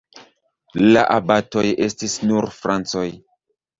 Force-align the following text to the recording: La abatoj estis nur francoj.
La 0.95 1.03
abatoj 1.17 1.65
estis 1.89 2.17
nur 2.31 2.49
francoj. 2.63 3.09